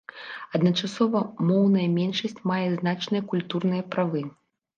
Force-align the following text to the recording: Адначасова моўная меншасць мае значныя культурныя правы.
Адначасова 0.59 1.21
моўная 1.49 1.85
меншасць 1.99 2.41
мае 2.53 2.63
значныя 2.79 3.21
культурныя 3.35 3.87
правы. 3.95 4.27